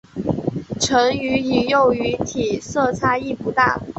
[0.79, 3.79] 成鱼与幼鱼体色差异不大。